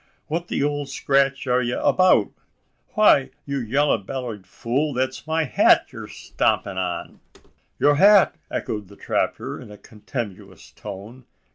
[0.25, 2.31] "What the ole scratch air ye abeout?
[2.95, 7.19] Why, ye yeller bellied fool, thet's my hat yeer stompin' on!"
[7.77, 11.25] "Your hat!" echoed the trapper in a contemptuous tone.